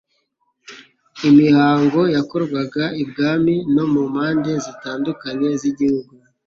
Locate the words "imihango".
1.29-1.99